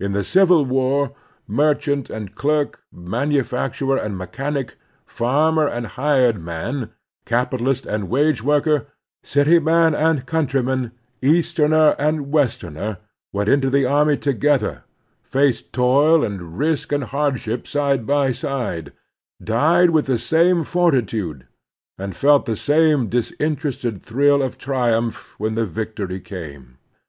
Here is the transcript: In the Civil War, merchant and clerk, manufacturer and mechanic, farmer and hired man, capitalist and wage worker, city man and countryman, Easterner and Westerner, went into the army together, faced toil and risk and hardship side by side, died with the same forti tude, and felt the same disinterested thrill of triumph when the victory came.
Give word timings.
In 0.00 0.12
the 0.12 0.22
Civil 0.22 0.64
War, 0.64 1.12
merchant 1.48 2.08
and 2.08 2.36
clerk, 2.36 2.84
manufacturer 2.92 3.96
and 3.96 4.16
mechanic, 4.16 4.76
farmer 5.04 5.66
and 5.66 5.88
hired 5.88 6.40
man, 6.40 6.90
capitalist 7.24 7.84
and 7.84 8.08
wage 8.08 8.44
worker, 8.44 8.86
city 9.24 9.58
man 9.58 9.92
and 9.92 10.24
countryman, 10.24 10.92
Easterner 11.20 11.96
and 11.98 12.30
Westerner, 12.30 12.98
went 13.32 13.48
into 13.48 13.68
the 13.68 13.84
army 13.84 14.16
together, 14.16 14.84
faced 15.24 15.72
toil 15.72 16.22
and 16.22 16.58
risk 16.60 16.92
and 16.92 17.02
hardship 17.02 17.66
side 17.66 18.06
by 18.06 18.30
side, 18.30 18.92
died 19.42 19.90
with 19.90 20.06
the 20.06 20.16
same 20.18 20.62
forti 20.62 21.02
tude, 21.02 21.44
and 21.98 22.14
felt 22.14 22.44
the 22.46 22.54
same 22.54 23.08
disinterested 23.08 24.00
thrill 24.00 24.42
of 24.44 24.58
triumph 24.58 25.34
when 25.38 25.56
the 25.56 25.66
victory 25.66 26.20
came. 26.20 26.78